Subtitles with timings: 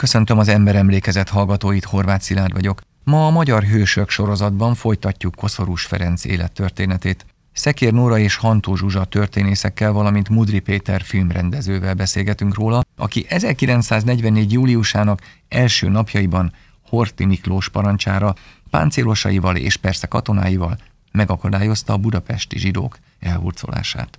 [0.00, 2.80] Köszöntöm az ember emlékezet hallgatóit, Horváth Szilárd vagyok.
[3.04, 7.26] Ma a Magyar Hősök sorozatban folytatjuk Koszorús Ferenc élettörténetét.
[7.52, 14.52] Szekér Nóra és Hantó Zsuzsa történészekkel, valamint Mudri Péter filmrendezővel beszélgetünk róla, aki 1944.
[14.52, 16.52] júliusának első napjaiban
[16.88, 18.34] Horti Miklós parancsára,
[18.70, 20.78] páncélosaival és persze katonáival
[21.12, 24.18] megakadályozta a budapesti zsidók elhurcolását.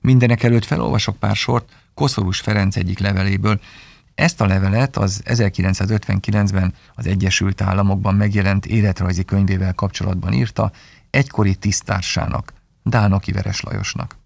[0.00, 3.60] Mindenek előtt felolvasok pár sort Koszorús Ferenc egyik leveléből,
[4.18, 10.72] ezt a levelet az 1959-ben az Egyesült Államokban megjelent életrajzi könyvével kapcsolatban írta
[11.10, 14.16] egykori tisztársának, Dánoki Veres Lajosnak.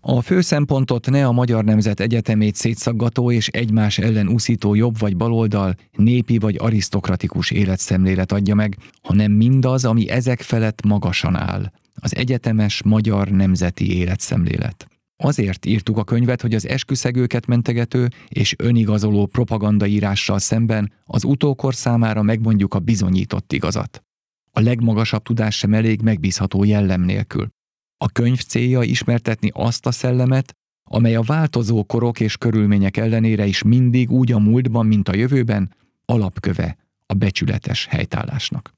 [0.00, 5.16] A fő szempontot ne a Magyar Nemzet Egyetemét szétszaggató és egymás ellen úszító jobb vagy
[5.16, 12.16] baloldal, népi vagy arisztokratikus életszemlélet adja meg, hanem mindaz, ami ezek felett magasan áll, az
[12.16, 14.91] egyetemes magyar nemzeti életszemlélet.
[15.24, 22.22] Azért írtuk a könyvet, hogy az esküszegőket mentegető és önigazoló propagandaírással szemben az utókor számára
[22.22, 24.02] megmondjuk a bizonyított igazat.
[24.50, 27.48] A legmagasabb tudás sem elég megbízható jellem nélkül.
[27.96, 30.56] A könyv célja ismertetni azt a szellemet,
[30.90, 35.74] amely a változó korok és körülmények ellenére is mindig úgy a múltban, mint a jövőben,
[36.04, 38.72] alapköve a becsületes helytállásnak.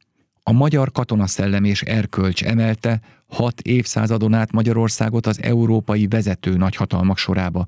[0.46, 7.66] A magyar katonaszellem és erkölcs emelte hat évszázadon át Magyarországot az európai vezető nagyhatalmak sorába,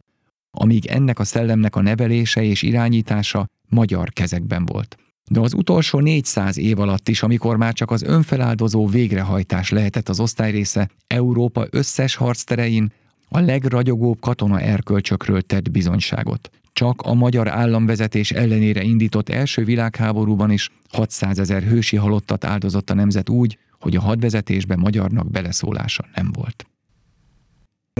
[0.50, 4.97] amíg ennek a szellemnek a nevelése és irányítása magyar kezekben volt.
[5.30, 10.20] De az utolsó 400 év alatt is, amikor már csak az önfeláldozó végrehajtás lehetett az
[10.20, 12.92] osztályrésze, Európa összes harcterein
[13.28, 16.50] a legragyogóbb katona erkölcsökről tett bizonyságot.
[16.77, 22.94] Csak a magyar államvezetés ellenére indított első világháborúban is 600 ezer hősi halottat áldozott a
[22.94, 26.66] nemzet úgy, hogy a hadvezetésbe magyarnak beleszólása nem volt.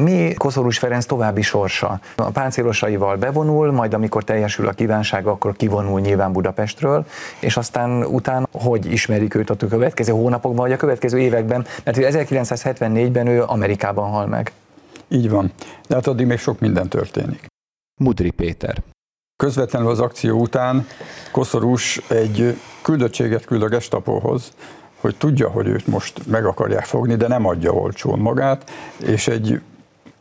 [0.00, 2.00] Mi Koszorús Ferenc további sorsa?
[2.16, 7.06] A páncélosaival bevonul, majd amikor teljesül a kívánsága, akkor kivonul nyilván Budapestről,
[7.41, 13.26] és aztán utána hogy ismerik őt a következő hónapokban, vagy a következő években, mert 1974-ben
[13.26, 14.53] ő Amerikában hal meg.
[15.09, 15.53] Így van,
[15.88, 17.54] de hát addig még sok minden történik.
[18.01, 18.83] Mudri Péter.
[19.37, 20.87] Közvetlenül az akció után
[21.33, 24.53] Koszorús egy küldöttséget küld a gestapóhoz,
[25.01, 28.71] hogy tudja, hogy őt most meg akarják fogni, de nem adja olcsón magát,
[29.07, 29.61] és egy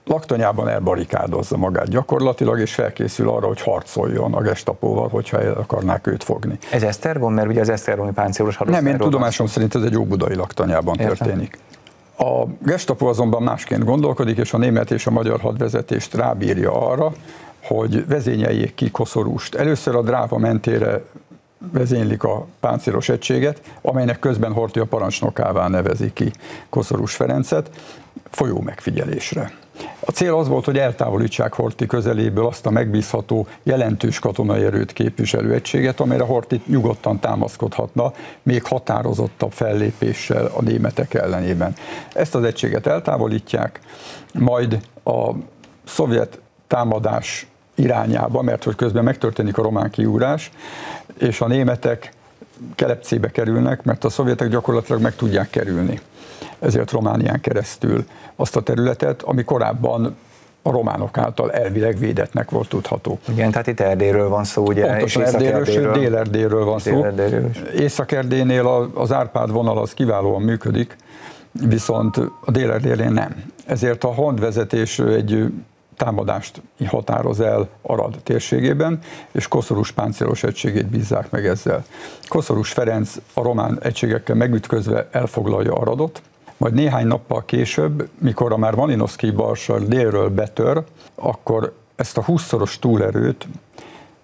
[0.05, 6.23] laktanyában elbarikádozza magát gyakorlatilag, és felkészül arra, hogy harcoljon a gestapóval, hogyha el akarnák őt
[6.23, 6.57] fogni.
[6.71, 10.99] Ez Esztergom, mert ugye az Esztergomi páncélos Nem, én tudomásom szerint ez egy óbudai laktanyában
[10.99, 11.15] Értem.
[11.15, 11.59] történik.
[12.17, 17.11] A gestapo azonban másként gondolkodik, és a német és a magyar hadvezetést rábírja arra,
[17.67, 19.55] hogy vezényeljék ki koszorúst.
[19.55, 21.03] Először a dráva mentére
[21.71, 26.31] vezénylik a páncélos egységet, amelynek közben Horthy a parancsnokává nevezi ki
[26.69, 27.69] Koszorús Ferencet,
[28.29, 29.51] folyó megfigyelésre.
[29.99, 35.53] A cél az volt, hogy eltávolítsák Horti közeléből azt a megbízható, jelentős katonai erőt képviselő
[35.53, 41.75] egységet, amelyre Horti nyugodtan támaszkodhatna, még határozottabb fellépéssel a németek ellenében.
[42.13, 43.79] Ezt az egységet eltávolítják,
[44.33, 45.31] majd a
[45.83, 50.51] szovjet támadás irányába, mert hogy közben megtörténik a román kiúrás,
[51.19, 52.11] és a németek
[52.75, 55.99] kelepcébe kerülnek, mert a szovjetek gyakorlatilag meg tudják kerülni.
[56.59, 58.05] Ezért Románián keresztül
[58.35, 60.15] azt a területet, ami korábban
[60.61, 63.19] a románok által elvileg védetnek volt tudható.
[63.27, 64.85] Igen, tehát itt Erdélyről van szó, ugye?
[64.85, 67.05] Pontosan Erdélyről, sőt Dél-Erdélyről van szó.
[67.77, 70.95] Észak-Erdélynél az Árpád vonal az kiválóan működik,
[71.51, 73.43] viszont a dél nem.
[73.65, 75.45] Ezért a hadvezetés egy
[75.97, 78.99] támadást határoz el Arad térségében,
[79.31, 81.85] és Koszorús páncélos egységét bízzák meg ezzel.
[82.27, 86.21] Koszorús Ferenc a román egységekkel megütközve elfoglalja Aradot,
[86.57, 90.83] majd néhány nappal később, mikor a már Malinowski balsar délről betör,
[91.15, 93.47] akkor ezt a 20-szoros túlerőt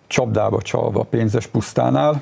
[0.07, 2.21] csapdába csalva pénzes pusztánál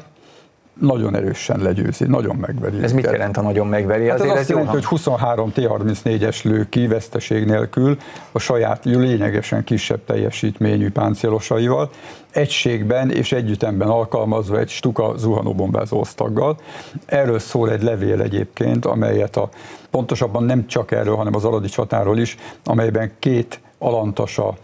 [0.80, 2.84] nagyon erősen legyőzi, nagyon megveri.
[2.84, 4.10] Ez mit jelent a nagyon megveri?
[4.10, 7.98] Hát Azért ez azt jelenti, hogy 23 T-34-es lő ki veszteség nélkül
[8.32, 11.90] a saját lényegesen kisebb teljesítményű páncélosaival,
[12.32, 16.58] egységben és együttemben alkalmazva egy stuka zuhanóbombázó osztaggal.
[17.06, 19.50] Erről szól egy levél egyébként, amelyet a,
[19.90, 24.56] pontosabban nem csak erről, hanem az Aladi csatáról is, amelyben két alantasa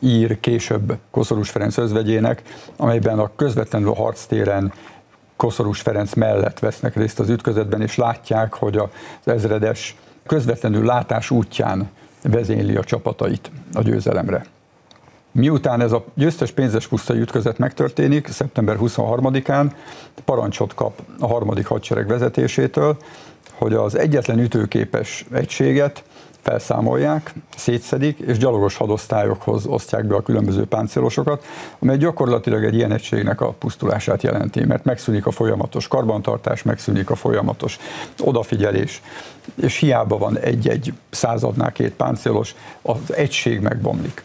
[0.00, 2.42] ír később Koszorús Ferenc özvegyének,
[2.76, 4.72] amelyben a közvetlenül a harctéren
[5.40, 8.88] Koszorús Ferenc mellett vesznek részt az ütközetben, és látják, hogy az
[9.24, 9.96] ezredes
[10.26, 11.90] közvetlenül látás útján
[12.22, 14.44] vezényli a csapatait a győzelemre.
[15.32, 19.70] Miután ez a győztes pénzes pusztai ütközet megtörténik, szeptember 23-án
[20.24, 22.96] parancsot kap a harmadik hadsereg vezetésétől,
[23.52, 26.04] hogy az egyetlen ütőképes egységet
[26.42, 31.44] felszámolják, szétszedik, és gyalogos hadosztályokhoz osztják be a különböző páncélosokat,
[31.78, 37.14] amely gyakorlatilag egy ilyen egységnek a pusztulását jelenti, mert megszűnik a folyamatos karbantartás, megszűnik a
[37.14, 37.78] folyamatos
[38.20, 39.02] odafigyelés,
[39.54, 44.22] és hiába van egy-egy századnál két páncélos, az egység megbomlik.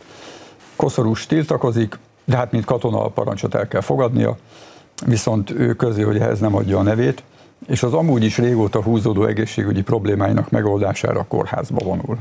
[0.75, 4.37] Koszorús tiltakozik, de hát mint katona a parancsot el kell fogadnia,
[5.05, 7.23] viszont ő közé, hogy ehhez nem adja a nevét,
[7.67, 12.17] és az amúgy is régóta húzódó egészségügyi problémáinak megoldására a kórházba vonul.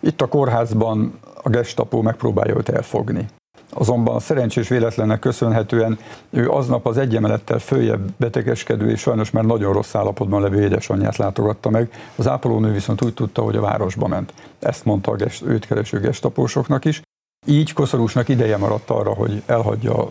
[0.00, 3.26] Itt a kórházban a gestapó megpróbálja őt elfogni.
[3.74, 5.98] Azonban szerencsés véletlennek köszönhetően
[6.30, 11.70] ő aznap az egyemelettel följebb betegeskedő és sajnos már nagyon rossz állapotban levő édesanyját látogatta
[11.70, 11.92] meg.
[12.16, 14.32] Az ápolónő viszont úgy tudta, hogy a városba ment.
[14.58, 17.02] Ezt mondta a gest, őt kereső gestapósoknak is.
[17.46, 20.10] Így Koszorúsnak ideje maradt arra, hogy elhagyja a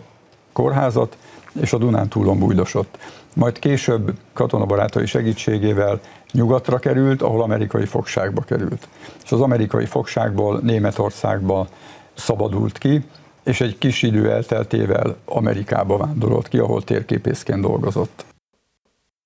[0.52, 1.16] kórházat,
[1.60, 2.98] és a Dunán túlon bújdosott.
[3.34, 6.00] Majd később katonabarátai segítségével
[6.32, 8.88] nyugatra került, ahol amerikai fogságba került.
[9.24, 11.68] És az amerikai fogságból Németországba
[12.14, 13.04] szabadult ki,
[13.44, 18.24] és egy kis idő elteltével Amerikába vándorolt ki, ahol térképészként dolgozott.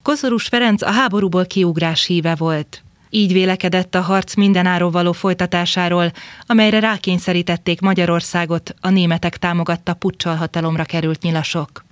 [0.02, 2.82] Koszorús Ferenc a háborúból kiugrás híve volt.
[3.11, 6.12] Így vélekedett a harc mindenáról való folytatásáról,
[6.46, 11.85] amelyre rákényszerítették Magyarországot a németek támogatta puccsal hatalomra került nyilasok.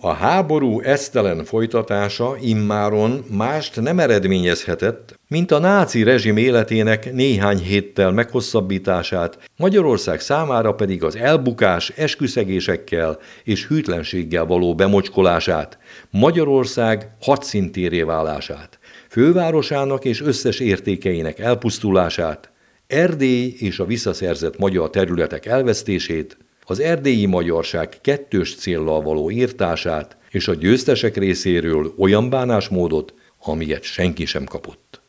[0.00, 8.10] A háború esztelen folytatása immáron mást nem eredményezhetett, mint a náci rezsim életének néhány héttel
[8.12, 15.78] meghosszabbítását, Magyarország számára pedig az elbukás esküszegésekkel és hűtlenséggel való bemocskolását,
[16.10, 18.78] Magyarország hadszintéré válását,
[19.08, 22.50] fővárosának és összes értékeinek elpusztulását,
[22.86, 26.36] Erdély és a visszaszerzett magyar területek elvesztését,
[26.70, 34.24] az erdélyi magyarság kettős céllal való írtását és a győztesek részéről olyan bánásmódot, amilyet senki
[34.24, 35.00] sem kapott.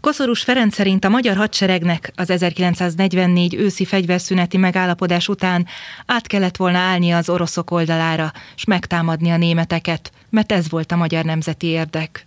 [0.00, 5.66] Koszorús Ferenc szerint a magyar hadseregnek az 1944 őszi fegyverszüneti megállapodás után
[6.06, 10.96] át kellett volna állni az oroszok oldalára, s megtámadni a németeket, mert ez volt a
[10.96, 12.26] magyar nemzeti érdek.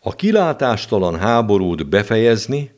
[0.00, 2.70] A kilátástalan háborút befejezni,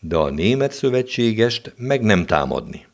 [0.00, 2.86] de a német szövetségest meg nem támadni.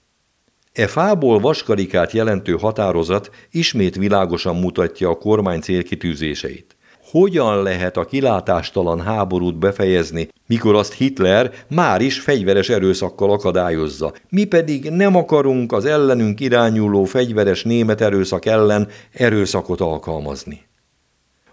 [0.72, 6.76] E fából vaskarikát jelentő határozat ismét világosan mutatja a kormány célkitűzéseit.
[7.10, 14.44] Hogyan lehet a kilátástalan háborút befejezni, mikor azt Hitler már is fegyveres erőszakkal akadályozza, mi
[14.44, 20.68] pedig nem akarunk az ellenünk irányuló fegyveres német erőszak ellen erőszakot alkalmazni.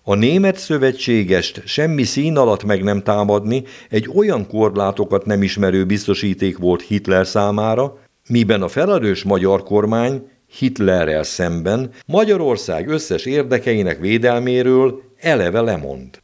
[0.03, 6.57] A német szövetségest semmi szín alatt meg nem támadni egy olyan korlátokat nem ismerő biztosíték
[6.57, 15.61] volt Hitler számára, miben a felerős magyar kormány Hitlerrel szemben Magyarország összes érdekeinek védelméről eleve
[15.61, 16.21] lemond.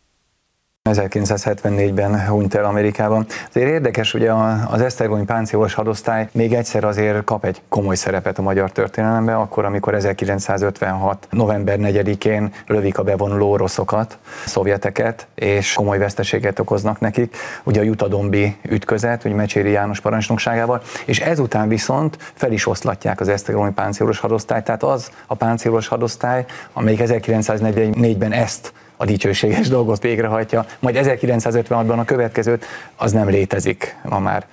[0.90, 3.26] 1974-ben hunyt el Amerikában.
[3.50, 4.32] Azért érdekes, ugye
[4.70, 9.66] az Esztergomi páncélos hadosztály még egyszer azért kap egy komoly szerepet a magyar történelemben, akkor,
[9.66, 11.28] amikor 1956.
[11.30, 18.56] november 4-én lövik a bevonuló oroszokat, szovjeteket, és komoly veszteséget okoznak nekik, ugye a Jutadombi
[18.70, 24.64] ütközet, ugye Mecséri János parancsnokságával, és ezután viszont fel is oszlatják az Esztergomi páncélos hadosztályt,
[24.64, 32.04] tehát az a páncélos hadosztály, amelyik 1944-ben ezt a dicsőséges dolgot végrehajtja, majd 1956-ban a
[32.04, 32.66] következőt,
[32.96, 34.46] az nem létezik ma már.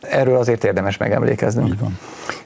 [0.00, 1.74] Erről azért érdemes megemlékeznünk.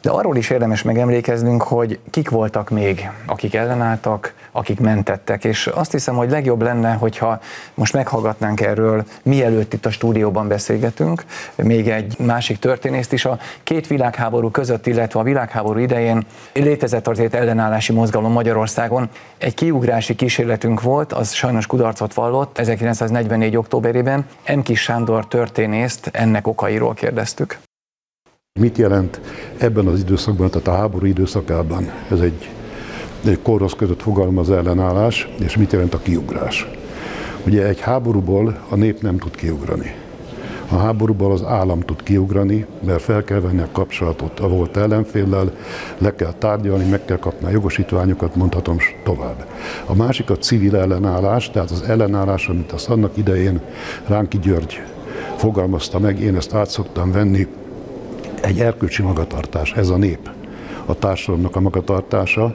[0.02, 5.92] De arról is érdemes megemlékeznünk, hogy kik voltak még, akik ellenálltak, akik mentettek, és azt
[5.92, 7.40] hiszem, hogy legjobb lenne, hogyha
[7.74, 13.24] most meghallgatnánk erről, mielőtt itt a stúdióban beszélgetünk, még egy másik történészt is.
[13.24, 19.08] A két világháború között, illetve a világháború idején létezett azért ellenállási mozgalom Magyarországon.
[19.38, 23.56] Egy kiugrási kísérletünk volt, az sajnos kudarcot vallott 1944.
[23.56, 24.26] októberében.
[24.54, 24.60] M.
[24.60, 27.49] Kis Sándor történészt ennek okairól kérdeztük.
[28.58, 29.20] Mit jelent
[29.58, 31.90] ebben az időszakban, tehát a háború időszakában?
[32.10, 32.48] Ez egy,
[33.24, 36.66] egy korosz között fogalmaz ellenállás, és mit jelent a kiugrás?
[37.46, 39.94] Ugye egy háborúból a nép nem tud kiugrani.
[40.68, 45.52] A háborúból az állam tud kiugrani, mert fel kell venni a kapcsolatot a volt ellenféllel,
[45.98, 49.46] le kell tárgyalni, meg kell kapni a jogosítványokat, mondhatom tovább.
[49.86, 53.60] A másik a civil ellenállás, tehát az ellenállás, amit azt annak idején
[54.06, 54.80] Ránki György
[55.36, 57.46] fogalmazta meg, én ezt át szoktam venni,
[58.42, 60.30] egy erkölcsi magatartás, ez a nép
[60.90, 62.54] a társadalomnak a magatartása.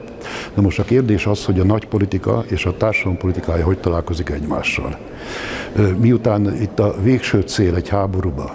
[0.54, 4.28] De most a kérdés az, hogy a nagy politika és a társadalom politikája hogy találkozik
[4.28, 4.98] egymással.
[5.98, 8.54] Miután itt a végső cél egy háborúba,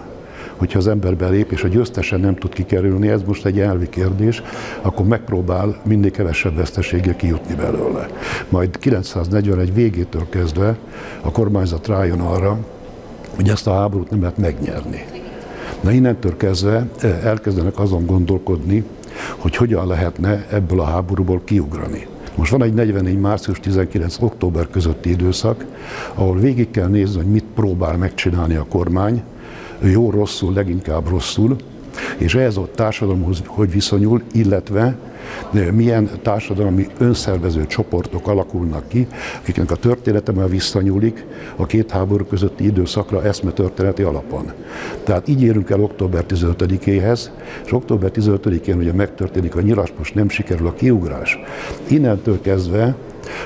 [0.58, 4.42] hogyha az ember belép, és a győztesen nem tud kikerülni, ez most egy elvi kérdés,
[4.82, 8.08] akkor megpróbál mindig kevesebb veszteséggel kijutni belőle.
[8.50, 10.78] Majd 941 végétől kezdve
[11.22, 12.58] a kormányzat rájön arra,
[13.36, 15.11] hogy ezt a háborút nem lehet megnyerni
[15.82, 16.88] Na innentől kezdve
[17.24, 18.84] elkezdenek azon gondolkodni,
[19.38, 22.08] hogy hogyan lehetne ebből a háborúból kiugrani.
[22.36, 25.66] Most van egy 44 március 19 október közötti időszak,
[26.14, 29.24] ahol végig kell nézni, hogy mit próbál megcsinálni a kormány,
[29.80, 31.56] jó, rosszul, leginkább rosszul,
[32.18, 34.98] és ehhez a társadalomhoz hogy viszonyul, illetve
[35.72, 39.08] milyen társadalmi önszervező csoportok alakulnak ki,
[39.40, 44.52] akiknek a története már visszanyúlik a két háború közötti időszakra eszme történeti alapon.
[45.04, 47.30] Tehát így érünk el október 15-éhez,
[47.66, 51.40] és október 15-én ugye megtörténik a nyilas, most nem sikerül a kiugrás.
[51.88, 52.96] Innentől kezdve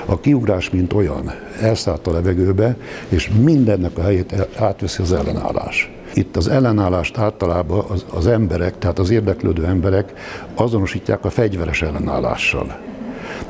[0.04, 2.76] a kiugrás, mint olyan, elszállt a levegőbe,
[3.08, 5.95] és mindennek a helyét átveszi az ellenállás.
[6.16, 10.12] Itt az ellenállást általában az, az emberek, tehát az érdeklődő emberek
[10.54, 12.78] azonosítják a fegyveres ellenállással.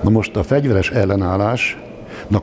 [0.01, 1.79] Na most a fegyveres ellenállás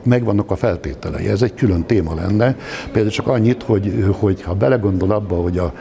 [0.02, 1.28] megvannak a feltételei.
[1.28, 2.56] Ez egy külön téma lenne.
[2.84, 5.72] Például csak annyit, hogy, hogy ha belegondol abba, hogy a,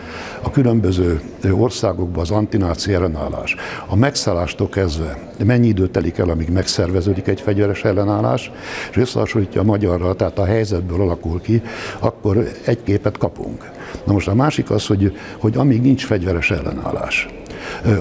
[0.41, 1.21] a különböző
[1.51, 3.55] országokban az antináci ellenállás,
[3.87, 8.51] a megszállástól kezdve mennyi idő telik el, amíg megszerveződik egy fegyveres ellenállás,
[8.89, 11.61] és összehasonlítja a magyarra, tehát a helyzetből alakul ki,
[11.99, 13.71] akkor egy képet kapunk.
[14.05, 17.27] Na most a másik az, hogy, hogy amíg nincs fegyveres ellenállás,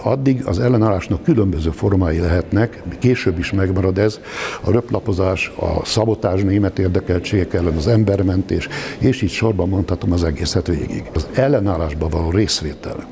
[0.03, 4.21] addig az ellenállásnak különböző formái lehetnek, később is megmarad ez,
[4.61, 8.69] a röplapozás, a szabotás német érdekeltségek ellen, az embermentés,
[8.99, 11.05] és így sorban mondhatom az egészet végig.
[11.15, 13.07] Az ellenállásban való részvétel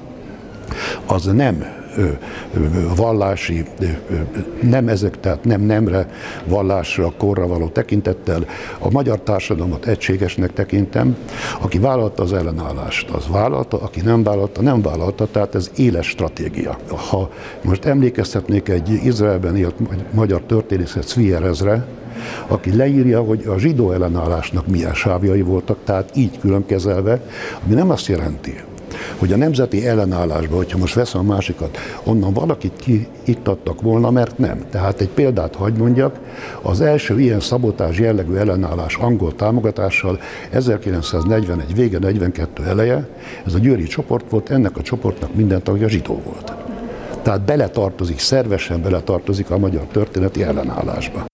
[1.07, 1.80] az nem
[2.97, 3.65] vallási,
[4.63, 6.11] nem ezek, tehát nem nemre,
[6.45, 8.45] vallásra, korra való tekintettel.
[8.79, 11.17] A magyar társadalmat egységesnek tekintem.
[11.61, 16.79] Aki vállalta az ellenállást, az vállalta, aki nem vállalta, nem vállalta, tehát ez éles stratégia.
[17.11, 17.31] Ha
[17.63, 19.75] most emlékeztetnék egy Izraelben élt
[20.11, 21.87] magyar történészet Svierezre,
[22.47, 27.21] aki leírja, hogy a zsidó ellenállásnak milyen sávjai voltak, tehát így külön kezelve,
[27.65, 28.55] ami nem azt jelenti,
[29.19, 34.65] hogy a nemzeti ellenállásban, hogyha most veszem a másikat, onnan valakit kiiktattak volna, mert nem.
[34.71, 36.19] Tehát egy példát hagy mondjak,
[36.63, 43.09] az első ilyen szabotás jellegű ellenállás angol támogatással 1941 vége, 42 eleje,
[43.47, 46.53] ez a győri csoport volt, ennek a csoportnak minden tagja zsidó volt.
[47.23, 51.30] Tehát beletartozik, szervesen beletartozik a magyar történeti ellenállásba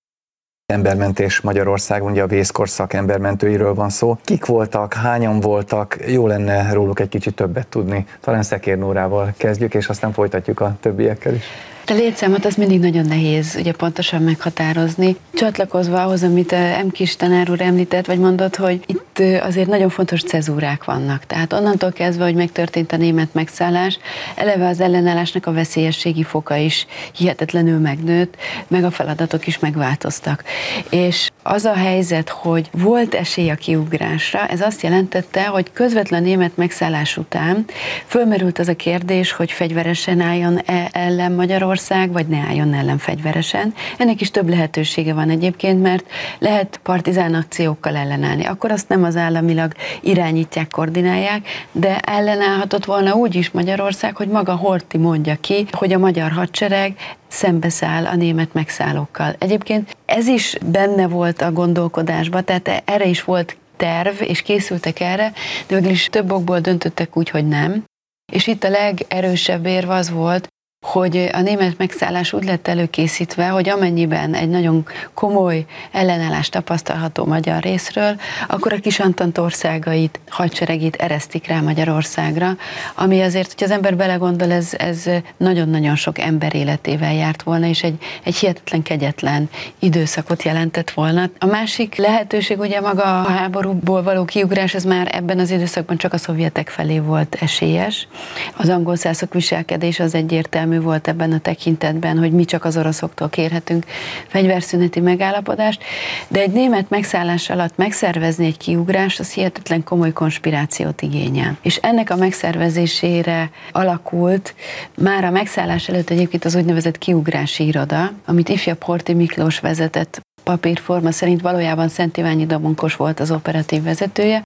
[0.73, 4.19] embermentés Magyarország, ugye a vészkorszak embermentőiről van szó.
[4.25, 8.07] Kik voltak, hányan voltak, jó lenne róluk egy kicsit többet tudni.
[8.21, 11.45] Talán Szekér Nórával kezdjük, és aztán folytatjuk a többiekkel is.
[11.89, 15.17] A létszámot az mindig nagyon nehéz ugye pontosan meghatározni.
[15.35, 16.89] Csatlakozva ahhoz, amit eh, M.
[16.89, 21.25] Kis tanár úr említett, vagy mondott, hogy itt eh, azért nagyon fontos cezúrák vannak.
[21.25, 23.99] Tehát onnantól kezdve, hogy megtörtént a német megszállás,
[24.35, 28.37] eleve az ellenállásnak a veszélyességi foka is hihetetlenül megnőtt,
[28.69, 30.45] meg a feladatok is megváltoztak.
[30.91, 36.57] És az a helyzet, hogy volt esély a kiugrásra, ez azt jelentette, hogy közvetlen német
[36.57, 37.65] megszállás után
[38.07, 41.75] fölmerült az a kérdés, hogy fegyveresen álljon -e ellen Magyarország,
[42.13, 43.75] vagy ne álljon ellen fegyveresen.
[43.99, 46.05] Ennek is több lehetősége van egyébként, mert
[46.39, 48.45] lehet partizán akciókkal ellenállni.
[48.45, 54.55] Akkor azt nem az államilag irányítják, koordinálják, de ellenállhatott volna úgy is Magyarország, hogy maga
[54.57, 56.97] Horti mondja ki, hogy a magyar hadsereg
[57.29, 59.35] szembeszáll a német megszállókkal.
[59.39, 65.33] Egyébként ez is benne volt a gondolkodásban, tehát erre is volt terv, és készültek erre,
[65.67, 67.85] de végül is több okból döntöttek úgy, hogy nem.
[68.33, 70.49] És itt a legerősebb érv az volt,
[70.87, 77.63] hogy a német megszállás úgy lett előkészítve, hogy amennyiben egy nagyon komoly ellenállás tapasztalható magyar
[77.63, 82.57] részről, akkor a kis Antant országait, hadseregét eresztik rá Magyarországra,
[82.95, 85.05] ami azért, hogy az ember belegondol, ez, ez
[85.37, 91.31] nagyon-nagyon sok ember életével járt volna, és egy, egy hihetetlen kegyetlen időszakot jelentett volna.
[91.39, 96.13] A másik lehetőség ugye maga a háborúból való kiugrás, ez már ebben az időszakban csak
[96.13, 98.09] a szovjetek felé volt esélyes.
[98.57, 102.77] Az angol szászok viselkedés az egyértelmű egyértelmű volt ebben a tekintetben, hogy mi csak az
[102.77, 103.85] oroszoktól kérhetünk
[104.29, 105.83] fegyverszüneti megállapodást,
[106.29, 111.57] de egy német megszállás alatt megszervezni egy kiugrást, az hihetetlen komoly konspirációt igényel.
[111.63, 114.55] És ennek a megszervezésére alakult
[114.95, 121.11] már a megszállás előtt egyébként az úgynevezett kiugrási iroda, amit ifjabb Horti Miklós vezetett papírforma
[121.11, 124.43] szerint valójában Szent Iványi Dabonkos volt az operatív vezetője,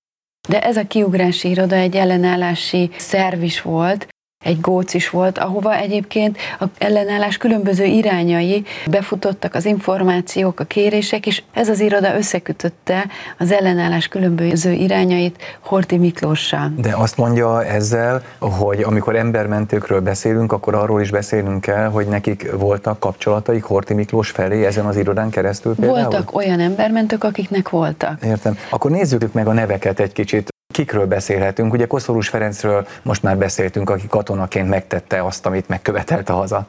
[0.49, 4.09] de ez a kiugrási iroda egy ellenállási szerv is volt,
[4.45, 11.27] egy góc is volt, ahova egyébként a ellenállás különböző irányai befutottak az információk, a kérések,
[11.27, 13.07] és ez az iroda összekötötte
[13.39, 16.73] az ellenállás különböző irányait Horti Miklóssal.
[16.77, 22.51] De azt mondja ezzel, hogy amikor embermentőkről beszélünk, akkor arról is beszélünk kell, hogy nekik
[22.53, 26.01] voltak kapcsolataik Horti Miklós felé ezen az irodán keresztül például?
[26.01, 28.25] Voltak olyan embermentők, akiknek voltak.
[28.25, 28.59] Értem.
[28.71, 30.50] Akkor nézzük meg a neveket egy kicsit.
[30.71, 31.73] Kikről beszélhetünk?
[31.73, 36.67] Ugye Koszorús Ferencről most már beszéltünk, aki katonaként megtette azt, amit megkövetelte haza.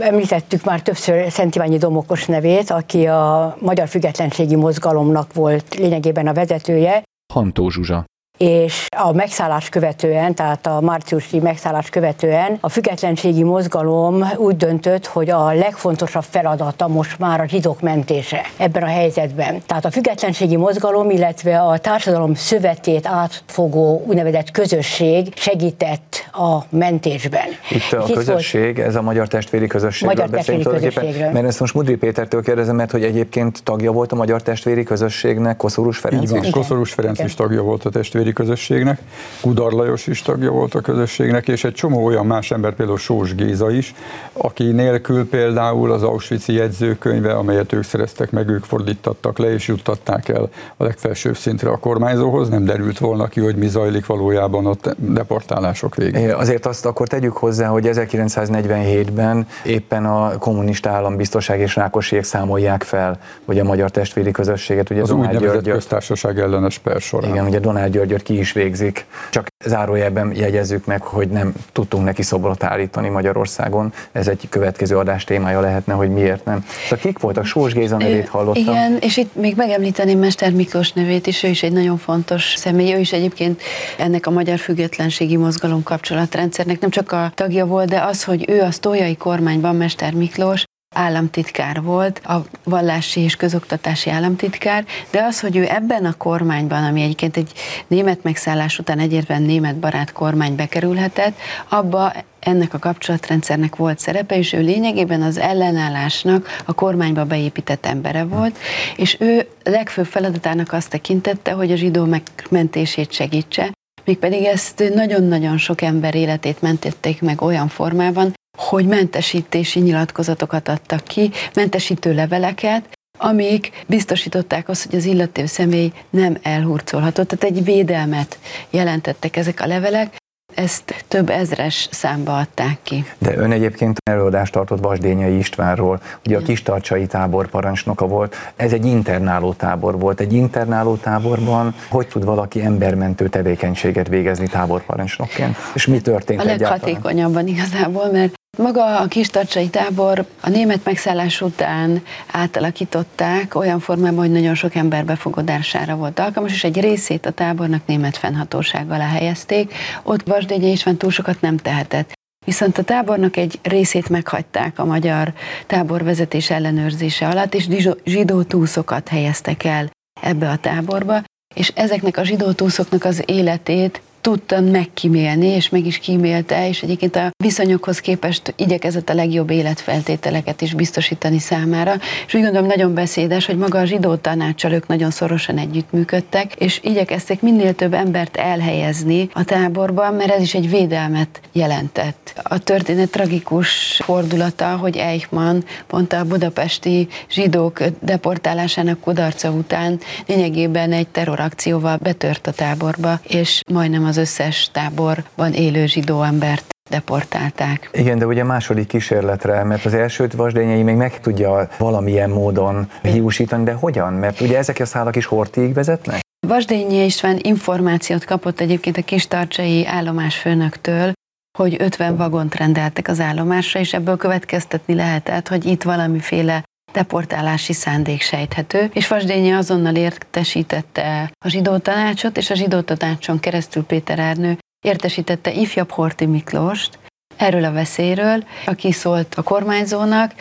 [0.00, 6.32] Említettük már többször Szent Iványi Domokos nevét, aki a Magyar Függetlenségi Mozgalomnak volt lényegében a
[6.32, 7.02] vezetője.
[7.32, 8.04] Hantó Zsuzsa
[8.42, 15.30] és a megszállás követően, tehát a márciusi megszállás követően a függetlenségi mozgalom úgy döntött, hogy
[15.30, 19.62] a legfontosabb feladata most már a zsidók mentése ebben a helyzetben.
[19.66, 27.48] Tehát a függetlenségi mozgalom, illetve a társadalom szövetét átfogó úgynevezett közösség segített a mentésben.
[27.70, 31.30] Itt a Itt közösség, volt, ez a Magyar Testvéri Közösségről Magyar Testvéri Közösségről.
[31.30, 35.56] Mert ezt most Mudri Pétertől kérdezem, mert hogy egyébként tagja volt a Magyar Testvéri Közösségnek
[35.56, 39.00] Koszorús Ferenc Így van, Koszorús Ferenc is tagja volt a testvéri közösségnek,
[39.40, 43.34] Kudar Lajos is tagja volt a közösségnek, és egy csomó olyan más ember, például Sós
[43.34, 43.94] Géza is,
[44.32, 50.28] aki nélkül például az Auschwitz-i jegyzőkönyve, amelyet ők szereztek meg, ők fordítattak le, és juttatták
[50.28, 54.74] el a legfelsőbb szintre a kormányzóhoz, nem derült volna ki, hogy mi zajlik valójában a
[54.96, 56.30] deportálások végén.
[56.30, 63.18] Azért azt akkor tegyük hozzá, hogy 1947-ben éppen a kommunista állambiztonság és Rákosiék számolják fel,
[63.44, 67.30] hogy a magyar testvéri közösséget, ugye az Donald úgynevezett köztársaság ellenes per során.
[67.30, 69.04] Igen, ugye Donald György ki is végzik.
[69.30, 73.92] Csak zárójelben jegyezzük meg, hogy nem tudtunk neki szobrot állítani Magyarországon.
[74.12, 76.64] Ez egy következő adás témája lehetne, hogy miért nem.
[76.88, 77.44] Tehát kik voltak?
[77.44, 78.62] Sós Géza nevét hallottam.
[78.62, 82.94] Igen, és itt még megemlíteném Mester Miklós nevét is, ő is egy nagyon fontos személy.
[82.94, 83.62] Ő is egyébként
[83.98, 88.60] ennek a magyar függetlenségi mozgalom kapcsolatrendszernek nem csak a tagja volt, de az, hogy ő
[88.60, 95.56] a sztójai kormányban, Mester Miklós, államtitkár volt, a vallási és közoktatási államtitkár, de az, hogy
[95.56, 97.52] ő ebben a kormányban, ami egyébként egy
[97.86, 101.36] német megszállás után egyértelműen német barát kormány bekerülhetett,
[101.68, 108.24] abba ennek a kapcsolatrendszernek volt szerepe, és ő lényegében az ellenállásnak a kormányba beépített embere
[108.24, 108.58] volt,
[108.96, 113.70] és ő legfőbb feladatának azt tekintette, hogy a zsidó megmentését segítse,
[114.12, 121.30] mégpedig ezt nagyon-nagyon sok ember életét mentették meg olyan formában, hogy mentesítési nyilatkozatokat adtak ki,
[121.54, 122.88] mentesítő leveleket,
[123.18, 127.28] amik biztosították azt, hogy az illető személy nem elhurcolhatott.
[127.28, 128.38] Tehát egy védelmet
[128.70, 130.16] jelentettek ezek a levelek,
[130.54, 133.04] ezt több ezres számba adták ki.
[133.18, 138.86] De ön egyébként előadást tartott Vasdényai Istvánról, ugye a Kistarcsai tábor parancsnoka volt, ez egy
[138.86, 140.20] internáló tábor volt.
[140.20, 145.56] Egy internáló táborban hogy tud valaki embermentő tevékenységet végezni táborparancsnokként?
[145.74, 151.40] És mi történt A leghatékonyabban igazából, mert maga a kis tartsai tábor a német megszállás
[151.40, 157.30] után átalakították olyan formában, hogy nagyon sok ember befogadására volt alkalmas, és egy részét a
[157.30, 159.74] tábornak német fennhatóság alá helyezték.
[160.02, 162.12] Ott Vasdénye István túl sokat nem tehetett.
[162.44, 165.32] Viszont a tábornak egy részét meghagyták a magyar
[165.66, 167.68] táborvezetés ellenőrzése alatt, és
[168.04, 171.22] zsidó túszokat helyeztek el ebbe a táborba,
[171.54, 177.16] és ezeknek a zsidó túszoknak az életét tudtam megkímélni, és meg is kímélte, és egyébként
[177.16, 181.94] a viszonyokhoz képest igyekezett a legjobb életfeltételeket is biztosítani számára.
[182.26, 186.80] És úgy gondolom nagyon beszédes, hogy maga a zsidó tanácsal ők nagyon szorosan együttműködtek, és
[186.82, 192.40] igyekeztek minél több embert elhelyezni a táborban, mert ez is egy védelmet jelentett.
[192.42, 201.08] A történet tragikus fordulata, hogy Eichmann pont a budapesti zsidók deportálásának kudarca után lényegében egy
[201.08, 207.90] terrorakcióval betört a táborba, és majdnem az összes táborban élő zsidó embert deportálták.
[207.92, 213.64] Igen, de ugye második kísérletre, mert az elsőt Vasdényei még meg tudja valamilyen módon hiúsítani,
[213.64, 214.12] de hogyan?
[214.12, 216.20] Mert ugye ezek a szálak is Hortiig vezetnek?
[216.46, 221.12] Vasdényi István információt kapott egyébként a kistarcsai állomásfőnöktől,
[221.58, 226.62] hogy 50 vagont rendeltek az állomásra, és ebből következtetni lehetett, hogy itt valamiféle
[226.92, 233.84] deportálási szándék sejthető, és Vasdényi azonnal értesítette a zsidó tanácsot, és a zsidó tanácson keresztül
[233.84, 236.98] Péter Ernő értesítette ifjabb Horti Miklóst,
[237.36, 240.34] erről a veszélyről, aki szólt a kormányzónak,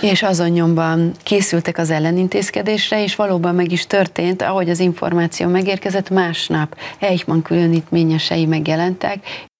[0.00, 6.10] és azon nyomban készültek az ellenintézkedésre, és valóban meg is történt, ahogy az információ megérkezett,
[6.10, 9.18] másnap Eichmann különítményesei megjelentek,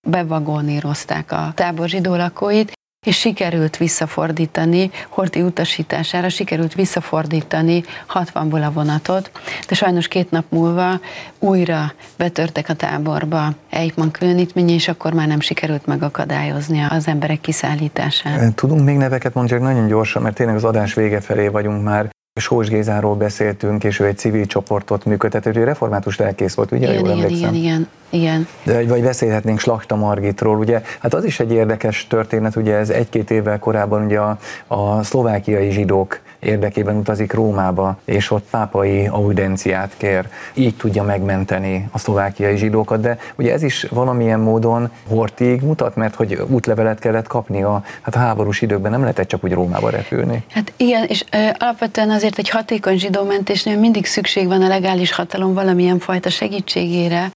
[0.09, 2.73] bevagonírozták a tábor zsidó lakóit,
[3.05, 9.31] és sikerült visszafordítani, Horti utasítására sikerült visszafordítani 60-ból a vonatot,
[9.69, 11.01] de sajnos két nap múlva
[11.39, 18.55] újra betörtek a táborba Eichmann különítménye, és akkor már nem sikerült megakadályozni az emberek kiszállítását.
[18.55, 22.13] Tudunk még neveket mondani, csak nagyon gyorsan, mert tényleg az adás vége felé vagyunk már.
[22.41, 26.93] Sós Gézáról beszéltünk, és ő egy civil csoportot működtető, ő református lelkész volt, ugye?
[26.93, 28.49] Igen, igen, igen, igen, igen.
[28.63, 30.83] De, vagy beszélhetnénk Slakta Margitról, ugye?
[31.01, 35.71] Hát az is egy érdekes történet, ugye ez egy-két évvel korábban ugye a, a szlovákiai
[35.71, 40.29] zsidók érdekében utazik Rómába, és ott pápai audenciát kér.
[40.55, 46.15] Így tudja megmenteni a szlovákiai zsidókat, de ugye ez is valamilyen módon hortig mutat, mert
[46.15, 50.45] hogy útlevelet kellett kapni a, hát a háborús időkben nem lehetett csak úgy Rómába repülni.
[50.51, 55.55] Hát igen, és ö, alapvetően azért egy hatékony zsidómentésnél mindig szükség van a legális hatalom
[55.55, 57.31] valamilyen fajta segítségére,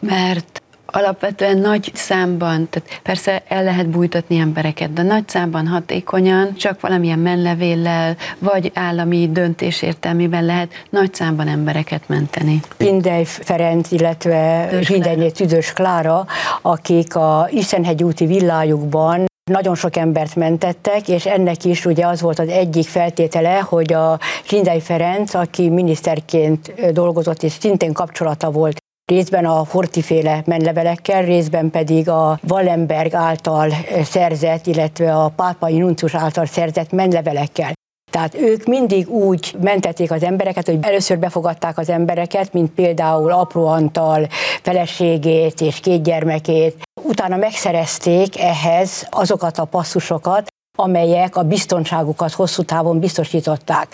[0.00, 0.61] mert
[0.92, 7.18] alapvetően nagy számban, tehát persze el lehet bújtatni embereket, de nagy számban hatékonyan, csak valamilyen
[7.18, 12.60] menlevéllel, vagy állami döntés értelmében lehet nagy számban embereket menteni.
[12.76, 16.26] Indej Ferenc, illetve Zsindenyé Tüdös Klára,
[16.62, 22.38] akik a Istenhegy úti villájukban nagyon sok embert mentettek, és ennek is ugye az volt
[22.38, 29.44] az egyik feltétele, hogy a Zsindei Ferenc, aki miniszterként dolgozott, és szintén kapcsolata volt részben
[29.44, 33.70] a Hortiféle menlevelekkel, részben pedig a Wallenberg által
[34.04, 37.72] szerzett, illetve a pápai nuncus által szerzett menlevelekkel.
[38.10, 43.66] Tehát ők mindig úgy mentették az embereket, hogy először befogadták az embereket, mint például apró
[43.66, 44.26] Antal
[44.62, 46.82] feleségét és két gyermekét.
[47.02, 50.46] Utána megszerezték ehhez azokat a passzusokat,
[50.78, 53.92] amelyek a biztonságukat hosszú távon biztosították.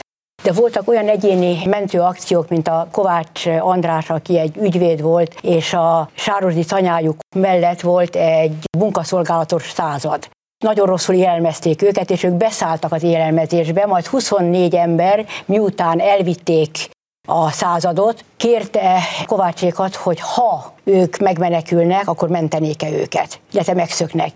[0.49, 6.11] De voltak olyan egyéni mentőakciók, mint a Kovács András, aki egy ügyvéd volt, és a
[6.15, 10.29] Sárosdi tanyájuk mellett volt egy munkaszolgálatos század.
[10.65, 16.91] Nagyon rosszul élelmezték őket, és ők beszálltak az élelmezésbe, majd 24 ember, miután elvitték
[17.29, 24.33] a századot, kérte Kovácsékat, hogy ha ők megmenekülnek, akkor mentenék-e őket, illetve megszöknek.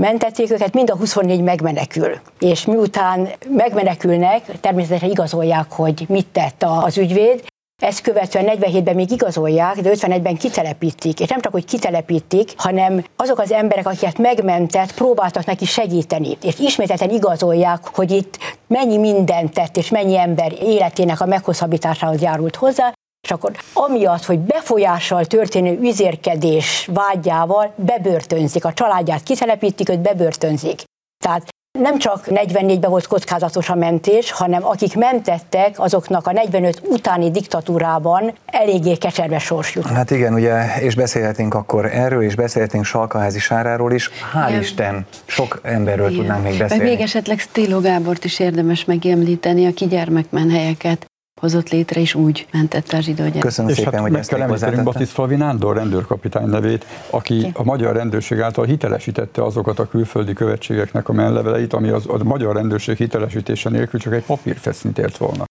[0.00, 2.18] Mentették őket, mind a 24 megmenekül.
[2.38, 7.44] És miután megmenekülnek, természetesen igazolják, hogy mit tett az ügyvéd,
[7.82, 11.20] ezt követően 47-ben még igazolják, de 51-ben kitelepítik.
[11.20, 16.36] És nem csak, hogy kitelepítik, hanem azok az emberek, akiket megmentett, próbáltak neki segíteni.
[16.42, 22.56] És ismételten igazolják, hogy itt mennyi mindent tett, és mennyi ember életének a meghosszabbításához járult
[22.56, 22.92] hozzá,
[23.24, 30.82] és akkor amiatt, hogy befolyással történő üzérkedés vágyával bebörtönzik, a családját kitelepítik, őt bebörtönzik.
[31.24, 37.30] Tehát nem csak 44-ben volt kockázatos a mentés, hanem akik mentettek, azoknak a 45 utáni
[37.30, 39.86] diktatúrában eléggé keserve sors jut.
[39.86, 44.10] Hát igen, ugye, és beszélhetünk akkor erről, és beszélhetünk Salkaházi Sáráról is.
[44.34, 44.60] Hál' igen.
[44.60, 46.18] Isten, sok emberről igen.
[46.18, 46.82] tudnánk még beszélni.
[46.82, 51.06] Meg még esetleg Stiló Gábort is érdemes megemlíteni, aki gyermekmenhelyeket
[51.40, 53.40] hozott létre, és úgy mentette a zsidó gyereket.
[53.40, 57.50] Köszönöm és szépen, hát hogy meg kell említenünk Batiszlavi Nándor rendőrkapitány nevét, aki Ki?
[57.54, 62.54] a magyar rendőrség által hitelesítette azokat a külföldi követségeknek a menleveleit, ami az, a magyar
[62.54, 65.44] rendőrség hitelesítése nélkül csak egy papírfesznit ért volna.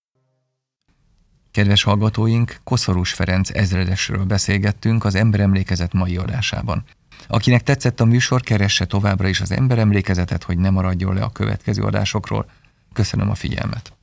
[1.52, 6.84] Kedves hallgatóink, Koszorús Ferenc ezredesről beszélgettünk az Emberemlékezet mai adásában.
[7.28, 11.82] Akinek tetszett a műsor, keresse továbbra is az emberemlékezetet, hogy ne maradjon le a következő
[11.82, 12.46] adásokról.
[12.94, 13.94] Köszönöm a figyelmet!